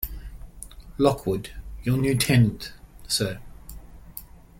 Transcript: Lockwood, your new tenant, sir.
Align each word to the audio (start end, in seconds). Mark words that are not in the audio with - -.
Lockwood, 0.97 1.51
your 1.83 1.95
new 1.95 2.15
tenant, 2.17 2.73
sir. 3.07 3.39